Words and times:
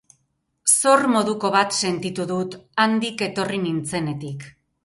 Zor 0.71 1.03
moduko 1.15 1.51
bat 1.57 1.77
sentitu 1.81 2.27
dut, 2.33 2.57
handik 2.85 3.25
etorri 3.29 3.63
nintzenetik. 3.67 4.53